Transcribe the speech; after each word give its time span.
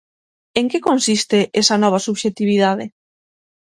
En 0.59 0.65
que 0.71 0.83
consiste 0.87 1.39
esa 1.61 1.77
nova 1.83 2.03
subxectividade? 2.05 2.85